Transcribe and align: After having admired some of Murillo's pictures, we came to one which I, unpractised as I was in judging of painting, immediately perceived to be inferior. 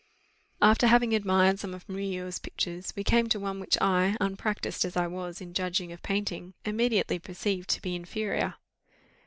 After 0.63 0.87
having 0.87 1.13
admired 1.13 1.59
some 1.59 1.75
of 1.75 1.87
Murillo's 1.87 2.39
pictures, 2.39 2.91
we 2.95 3.03
came 3.03 3.29
to 3.29 3.39
one 3.39 3.59
which 3.59 3.77
I, 3.79 4.17
unpractised 4.19 4.83
as 4.83 4.97
I 4.97 5.05
was 5.05 5.39
in 5.41 5.53
judging 5.53 5.91
of 5.91 6.01
painting, 6.01 6.55
immediately 6.65 7.19
perceived 7.19 7.69
to 7.69 7.81
be 7.83 7.93
inferior. 7.95 8.55